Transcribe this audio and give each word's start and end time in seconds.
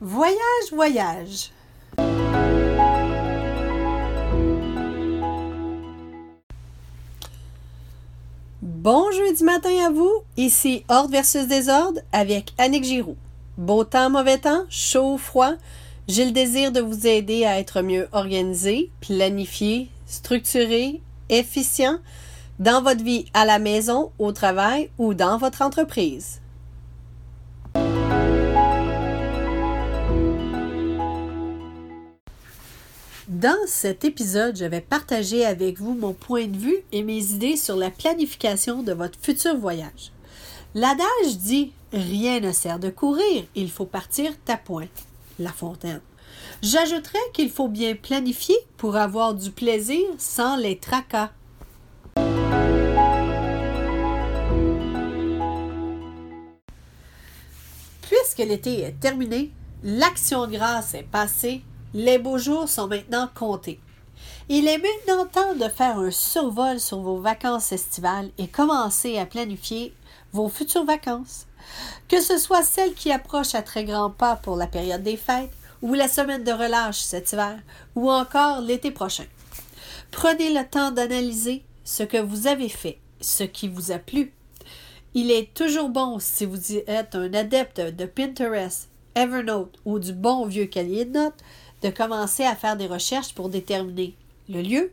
Voyage, 0.00 0.72
voyage. 0.72 1.50
Bon 8.62 9.10
jeudi 9.10 9.42
matin 9.42 9.86
à 9.86 9.90
vous, 9.90 10.22
ici 10.36 10.84
Ordre 10.88 11.10
versus 11.10 11.48
Désordre 11.48 12.00
avec 12.12 12.52
Annick 12.58 12.84
Giroux. 12.84 13.16
Beau 13.56 13.82
temps, 13.82 14.08
mauvais 14.08 14.38
temps, 14.38 14.62
chaud, 14.70 15.18
froid, 15.18 15.54
j'ai 16.06 16.26
le 16.26 16.30
désir 16.30 16.70
de 16.70 16.80
vous 16.80 17.08
aider 17.08 17.44
à 17.44 17.58
être 17.58 17.82
mieux 17.82 18.06
organisé, 18.12 18.92
planifié, 19.00 19.88
structuré, 20.06 21.00
efficient 21.28 21.98
dans 22.60 22.82
votre 22.82 23.02
vie 23.02 23.24
à 23.34 23.44
la 23.44 23.58
maison, 23.58 24.12
au 24.20 24.30
travail 24.30 24.90
ou 24.96 25.12
dans 25.14 25.38
votre 25.38 25.60
entreprise. 25.60 26.40
Dans 33.38 33.68
cet 33.68 34.04
épisode, 34.04 34.56
je 34.56 34.64
vais 34.64 34.80
partager 34.80 35.44
avec 35.44 35.78
vous 35.78 35.94
mon 35.94 36.12
point 36.12 36.48
de 36.48 36.56
vue 36.56 36.78
et 36.90 37.04
mes 37.04 37.24
idées 37.34 37.56
sur 37.56 37.76
la 37.76 37.88
planification 37.88 38.82
de 38.82 38.92
votre 38.92 39.16
futur 39.22 39.56
voyage. 39.56 40.10
L'adage 40.74 41.36
dit 41.36 41.70
Rien 41.92 42.40
ne 42.40 42.50
sert 42.50 42.80
de 42.80 42.90
courir, 42.90 43.44
il 43.54 43.70
faut 43.70 43.86
partir 43.86 44.32
ta 44.44 44.56
pointe. 44.56 45.06
La 45.38 45.52
Fontaine. 45.52 46.00
J'ajouterais 46.62 47.20
qu'il 47.32 47.48
faut 47.48 47.68
bien 47.68 47.94
planifier 47.94 48.56
pour 48.76 48.96
avoir 48.96 49.34
du 49.34 49.52
plaisir 49.52 50.04
sans 50.18 50.56
les 50.56 50.76
tracas. 50.76 51.30
Puisque 58.02 58.38
l'été 58.38 58.80
est 58.80 58.98
terminé, 58.98 59.52
l'action 59.84 60.48
de 60.48 60.56
grâce 60.56 60.94
est 60.94 61.06
passée 61.08 61.62
les 61.94 62.18
beaux 62.18 62.38
jours 62.38 62.68
sont 62.68 62.86
maintenant 62.86 63.28
comptés. 63.34 63.80
Il 64.48 64.66
est 64.66 64.78
maintenant 64.78 65.26
temps 65.26 65.54
de 65.54 65.68
faire 65.68 65.98
un 65.98 66.10
survol 66.10 66.80
sur 66.80 67.00
vos 67.00 67.18
vacances 67.18 67.72
estivales 67.72 68.30
et 68.38 68.48
commencer 68.48 69.18
à 69.18 69.26
planifier 69.26 69.92
vos 70.32 70.48
futures 70.48 70.84
vacances. 70.84 71.46
Que 72.08 72.20
ce 72.20 72.38
soit 72.38 72.62
celles 72.62 72.94
qui 72.94 73.12
approchent 73.12 73.54
à 73.54 73.62
très 73.62 73.84
grands 73.84 74.10
pas 74.10 74.36
pour 74.36 74.56
la 74.56 74.66
période 74.66 75.02
des 75.02 75.16
fêtes, 75.16 75.52
ou 75.82 75.94
la 75.94 76.08
semaine 76.08 76.44
de 76.44 76.52
relâche 76.52 76.98
cet 76.98 77.32
hiver, 77.32 77.58
ou 77.94 78.10
encore 78.10 78.60
l'été 78.60 78.90
prochain. 78.90 79.26
Prenez 80.10 80.52
le 80.52 80.66
temps 80.66 80.90
d'analyser 80.90 81.62
ce 81.84 82.02
que 82.02 82.16
vous 82.16 82.46
avez 82.46 82.68
fait, 82.68 82.98
ce 83.20 83.44
qui 83.44 83.68
vous 83.68 83.92
a 83.92 83.98
plu. 83.98 84.32
Il 85.14 85.30
est 85.30 85.54
toujours 85.54 85.88
bon, 85.88 86.18
si 86.18 86.44
vous 86.44 86.72
êtes 86.72 87.14
un 87.14 87.32
adepte 87.34 87.80
de 87.80 88.06
Pinterest, 88.06 88.88
Evernote 89.14 89.78
ou 89.84 89.98
du 89.98 90.12
bon 90.12 90.46
vieux 90.46 90.66
cahier 90.66 91.04
de 91.04 91.18
notes, 91.18 91.44
de 91.82 91.90
commencer 91.90 92.44
à 92.44 92.56
faire 92.56 92.76
des 92.76 92.86
recherches 92.86 93.34
pour 93.34 93.48
déterminer 93.48 94.14
le 94.48 94.62
lieu, 94.62 94.92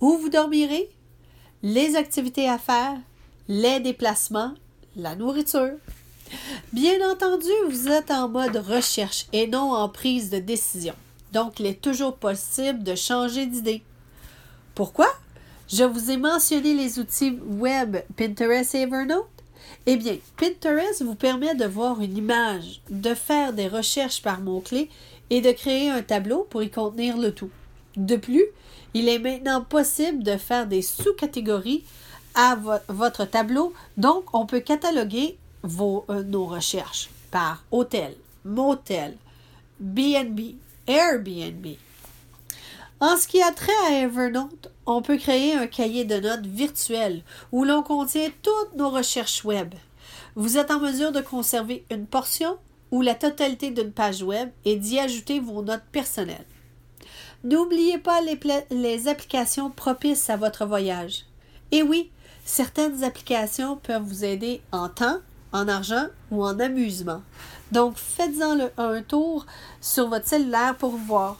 où 0.00 0.16
vous 0.18 0.28
dormirez, 0.28 0.90
les 1.62 1.96
activités 1.96 2.48
à 2.48 2.58
faire, 2.58 2.96
les 3.48 3.80
déplacements, 3.80 4.54
la 4.96 5.14
nourriture. 5.14 5.76
Bien 6.72 7.10
entendu, 7.10 7.50
vous 7.68 7.88
êtes 7.88 8.10
en 8.10 8.28
mode 8.28 8.56
recherche 8.56 9.26
et 9.32 9.46
non 9.46 9.72
en 9.72 9.88
prise 9.88 10.30
de 10.30 10.38
décision. 10.38 10.94
Donc, 11.32 11.60
il 11.60 11.66
est 11.66 11.80
toujours 11.80 12.16
possible 12.16 12.82
de 12.82 12.94
changer 12.94 13.46
d'idée. 13.46 13.82
Pourquoi? 14.74 15.08
Je 15.68 15.84
vous 15.84 16.10
ai 16.10 16.16
mentionné 16.16 16.74
les 16.74 16.98
outils 16.98 17.38
web 17.46 17.96
Pinterest 18.16 18.74
et 18.74 18.82
Evernote. 18.82 19.26
Eh 19.86 19.96
bien, 19.96 20.16
Pinterest 20.36 21.02
vous 21.02 21.14
permet 21.14 21.54
de 21.54 21.64
voir 21.64 22.00
une 22.00 22.16
image, 22.16 22.80
de 22.90 23.14
faire 23.14 23.52
des 23.52 23.68
recherches 23.68 24.22
par 24.22 24.40
mots-clés 24.40 24.90
et 25.30 25.40
de 25.40 25.52
créer 25.52 25.90
un 25.90 26.02
tableau 26.02 26.46
pour 26.50 26.62
y 26.62 26.70
contenir 26.70 27.16
le 27.16 27.32
tout. 27.32 27.50
De 27.96 28.16
plus, 28.16 28.44
il 28.94 29.08
est 29.08 29.18
maintenant 29.18 29.62
possible 29.62 30.22
de 30.22 30.36
faire 30.36 30.66
des 30.66 30.82
sous-catégories 30.82 31.84
à 32.34 32.58
votre 32.88 33.24
tableau, 33.24 33.72
donc 33.96 34.24
on 34.34 34.44
peut 34.44 34.60
cataloguer 34.60 35.38
vos, 35.62 36.04
euh, 36.10 36.22
nos 36.22 36.44
recherches 36.44 37.08
par 37.30 37.64
hôtel, 37.70 38.14
motel, 38.44 39.16
BNB, 39.80 40.56
Airbnb. 40.86 41.66
En 42.98 43.18
ce 43.18 43.28
qui 43.28 43.42
a 43.42 43.52
trait 43.52 43.72
à 43.88 43.92
Evernote, 43.92 44.72
on 44.86 45.02
peut 45.02 45.18
créer 45.18 45.52
un 45.52 45.66
cahier 45.66 46.06
de 46.06 46.18
notes 46.18 46.46
virtuel 46.46 47.22
où 47.52 47.64
l'on 47.64 47.82
contient 47.82 48.30
toutes 48.42 48.74
nos 48.74 48.88
recherches 48.88 49.44
web. 49.44 49.74
Vous 50.34 50.56
êtes 50.56 50.70
en 50.70 50.80
mesure 50.80 51.12
de 51.12 51.20
conserver 51.20 51.84
une 51.90 52.06
portion 52.06 52.56
ou 52.90 53.02
la 53.02 53.14
totalité 53.14 53.70
d'une 53.70 53.92
page 53.92 54.22
web 54.22 54.48
et 54.64 54.76
d'y 54.76 54.98
ajouter 54.98 55.40
vos 55.40 55.62
notes 55.62 55.84
personnelles. 55.92 56.46
N'oubliez 57.44 57.98
pas 57.98 58.20
les, 58.22 59.08
applications 59.08 59.70
propices 59.70 60.30
à 60.30 60.38
votre 60.38 60.64
voyage. 60.64 61.26
Et 61.72 61.82
oui, 61.82 62.10
certaines 62.46 63.04
applications 63.04 63.76
peuvent 63.76 64.02
vous 64.02 64.24
aider 64.24 64.62
en 64.72 64.88
temps, 64.88 65.18
en 65.52 65.68
argent 65.68 66.06
ou 66.30 66.42
en 66.42 66.58
amusement. 66.60 67.20
Donc 67.72 67.98
faites-en 67.98 68.70
un 68.78 69.02
tour 69.02 69.44
sur 69.82 70.08
votre 70.08 70.26
cellulaire 70.26 70.76
pour 70.78 70.96
voir. 70.96 71.36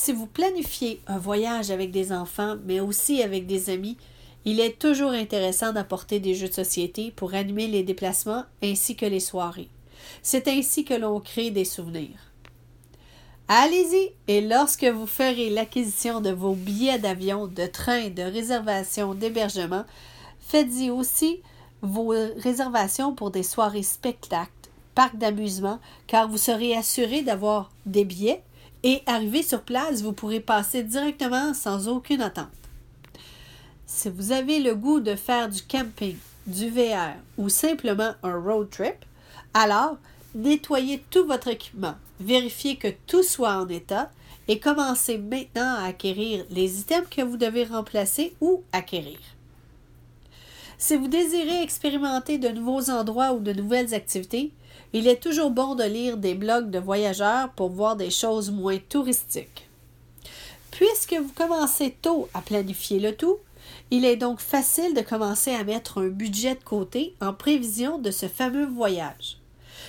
Si 0.00 0.12
vous 0.12 0.28
planifiez 0.28 1.00
un 1.08 1.18
voyage 1.18 1.72
avec 1.72 1.90
des 1.90 2.12
enfants, 2.12 2.54
mais 2.64 2.78
aussi 2.78 3.20
avec 3.20 3.48
des 3.48 3.68
amis, 3.68 3.96
il 4.44 4.60
est 4.60 4.78
toujours 4.78 5.10
intéressant 5.10 5.72
d'apporter 5.72 6.20
des 6.20 6.36
jeux 6.36 6.46
de 6.46 6.52
société 6.52 7.10
pour 7.10 7.34
animer 7.34 7.66
les 7.66 7.82
déplacements 7.82 8.44
ainsi 8.62 8.94
que 8.94 9.06
les 9.06 9.18
soirées. 9.18 9.68
C'est 10.22 10.46
ainsi 10.46 10.84
que 10.84 10.94
l'on 10.94 11.18
crée 11.18 11.50
des 11.50 11.64
souvenirs. 11.64 12.30
Allez-y 13.48 14.12
et 14.28 14.40
lorsque 14.40 14.84
vous 14.84 15.08
ferez 15.08 15.50
l'acquisition 15.50 16.20
de 16.20 16.30
vos 16.30 16.54
billets 16.54 17.00
d'avion, 17.00 17.48
de 17.48 17.66
train, 17.66 18.08
de 18.08 18.22
réservation, 18.22 19.14
d'hébergement, 19.14 19.82
faites-y 20.38 20.90
aussi 20.90 21.40
vos 21.82 22.14
réservations 22.36 23.16
pour 23.16 23.32
des 23.32 23.42
soirées 23.42 23.82
spectacles, 23.82 24.52
parcs 24.94 25.18
d'amusement, 25.18 25.80
car 26.06 26.28
vous 26.28 26.38
serez 26.38 26.76
assuré 26.76 27.22
d'avoir 27.22 27.72
des 27.84 28.04
billets 28.04 28.44
et 28.82 29.02
arrivé 29.06 29.42
sur 29.42 29.62
place, 29.62 30.02
vous 30.02 30.12
pourrez 30.12 30.40
passer 30.40 30.82
directement 30.82 31.54
sans 31.54 31.88
aucune 31.88 32.22
attente. 32.22 32.48
Si 33.86 34.08
vous 34.08 34.32
avez 34.32 34.60
le 34.60 34.74
goût 34.74 35.00
de 35.00 35.14
faire 35.14 35.48
du 35.48 35.62
camping, 35.62 36.16
du 36.46 36.70
VR 36.70 37.14
ou 37.36 37.48
simplement 37.48 38.12
un 38.22 38.38
road 38.38 38.70
trip, 38.70 38.96
alors, 39.54 39.96
nettoyez 40.34 41.02
tout 41.10 41.26
votre 41.26 41.48
équipement, 41.48 41.94
vérifiez 42.20 42.76
que 42.76 42.88
tout 43.06 43.22
soit 43.22 43.56
en 43.56 43.68
état 43.68 44.10
et 44.46 44.60
commencez 44.60 45.18
maintenant 45.18 45.74
à 45.76 45.86
acquérir 45.86 46.44
les 46.50 46.80
items 46.80 47.08
que 47.10 47.22
vous 47.22 47.36
devez 47.36 47.64
remplacer 47.64 48.34
ou 48.40 48.62
acquérir. 48.72 49.18
Si 50.78 50.96
vous 50.96 51.08
désirez 51.08 51.62
expérimenter 51.62 52.38
de 52.38 52.48
nouveaux 52.48 52.88
endroits 52.88 53.32
ou 53.32 53.40
de 53.40 53.52
nouvelles 53.52 53.94
activités, 53.94 54.52
il 54.92 55.06
est 55.06 55.22
toujours 55.22 55.50
bon 55.50 55.74
de 55.74 55.84
lire 55.84 56.16
des 56.16 56.34
blogs 56.34 56.70
de 56.70 56.78
voyageurs 56.78 57.50
pour 57.50 57.70
voir 57.70 57.96
des 57.96 58.10
choses 58.10 58.50
moins 58.50 58.78
touristiques. 58.88 59.68
Puisque 60.70 61.14
vous 61.14 61.32
commencez 61.34 61.96
tôt 62.02 62.28
à 62.34 62.40
planifier 62.40 63.00
le 63.00 63.14
tout, 63.14 63.38
il 63.90 64.04
est 64.04 64.16
donc 64.16 64.40
facile 64.40 64.94
de 64.94 65.00
commencer 65.00 65.52
à 65.52 65.64
mettre 65.64 66.02
un 66.02 66.08
budget 66.08 66.54
de 66.54 66.62
côté 66.62 67.14
en 67.20 67.32
prévision 67.32 67.98
de 67.98 68.10
ce 68.10 68.26
fameux 68.26 68.66
voyage. 68.66 69.38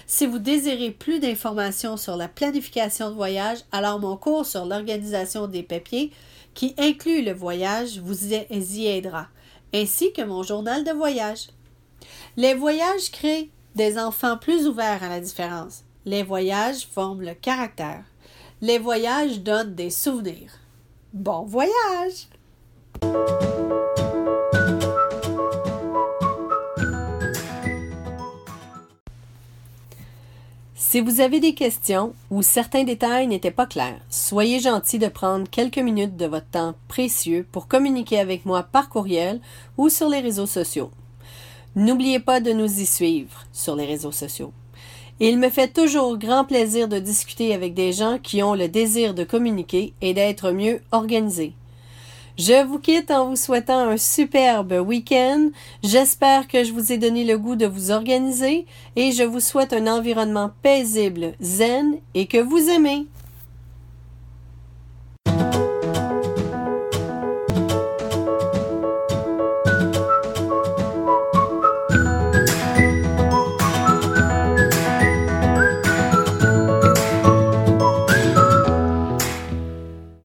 Si 0.07 0.25
vous 0.25 0.39
désirez 0.39 0.91
plus 0.91 1.19
d'informations 1.19 1.97
sur 1.97 2.15
la 2.15 2.27
planification 2.27 3.09
de 3.09 3.15
voyage, 3.15 3.59
alors 3.71 3.99
mon 3.99 4.17
cours 4.17 4.45
sur 4.45 4.65
l'organisation 4.65 5.47
des 5.47 5.63
papiers, 5.63 6.11
qui 6.53 6.73
inclut 6.77 7.21
le 7.21 7.33
voyage, 7.33 7.99
vous 7.99 8.33
y 8.33 8.87
aidera, 8.87 9.27
ainsi 9.73 10.11
que 10.13 10.21
mon 10.21 10.43
journal 10.43 10.83
de 10.83 10.91
voyage. 10.91 11.47
Les 12.37 12.53
voyages 12.53 13.11
créent 13.11 13.49
des 13.75 13.97
enfants 13.97 14.37
plus 14.37 14.67
ouverts 14.67 15.03
à 15.03 15.09
la 15.09 15.19
différence. 15.19 15.83
Les 16.05 16.23
voyages 16.23 16.87
forment 16.87 17.21
le 17.21 17.33
caractère. 17.33 18.03
Les 18.61 18.77
voyages 18.77 19.41
donnent 19.41 19.75
des 19.75 19.89
souvenirs. 19.89 20.51
Bon 21.13 21.43
voyage! 21.43 22.27
Si 30.75 31.01
vous 31.01 31.19
avez 31.21 31.39
des 31.39 31.53
questions 31.53 32.13
ou 32.31 32.41
certains 32.41 32.83
détails 32.83 33.27
n'étaient 33.27 33.51
pas 33.51 33.67
clairs, 33.67 34.01
soyez 34.09 34.59
gentil 34.59 34.97
de 34.97 35.07
prendre 35.07 35.47
quelques 35.47 35.77
minutes 35.77 36.17
de 36.17 36.25
votre 36.25 36.49
temps 36.49 36.73
précieux 36.87 37.45
pour 37.51 37.67
communiquer 37.67 38.19
avec 38.19 38.43
moi 38.43 38.63
par 38.63 38.89
courriel 38.89 39.39
ou 39.77 39.89
sur 39.89 40.09
les 40.09 40.19
réseaux 40.19 40.47
sociaux. 40.47 40.89
N'oubliez 41.75 42.19
pas 42.19 42.39
de 42.39 42.51
nous 42.51 42.79
y 42.79 42.85
suivre 42.85 43.45
sur 43.53 43.75
les 43.75 43.85
réseaux 43.85 44.11
sociaux. 44.11 44.51
Il 45.19 45.37
me 45.37 45.49
fait 45.49 45.67
toujours 45.67 46.17
grand 46.17 46.45
plaisir 46.45 46.87
de 46.87 46.97
discuter 46.97 47.53
avec 47.53 47.73
des 47.73 47.91
gens 47.91 48.17
qui 48.21 48.41
ont 48.41 48.55
le 48.55 48.67
désir 48.67 49.13
de 49.13 49.23
communiquer 49.23 49.93
et 50.01 50.13
d'être 50.13 50.51
mieux 50.51 50.81
organisés. 50.91 51.53
Je 52.37 52.65
vous 52.65 52.79
quitte 52.79 53.11
en 53.11 53.27
vous 53.27 53.35
souhaitant 53.35 53.79
un 53.79 53.97
superbe 53.97 54.71
week-end. 54.71 55.49
J'espère 55.83 56.47
que 56.47 56.63
je 56.63 56.71
vous 56.71 56.93
ai 56.93 56.97
donné 56.97 57.25
le 57.25 57.37
goût 57.37 57.57
de 57.57 57.65
vous 57.65 57.91
organiser 57.91 58.65
et 58.95 59.11
je 59.11 59.23
vous 59.23 59.41
souhaite 59.41 59.73
un 59.73 59.87
environnement 59.87 60.51
paisible, 60.63 61.33
zen 61.41 61.97
et 62.13 62.27
que 62.27 62.37
vous 62.37 62.69
aimez. 62.69 63.07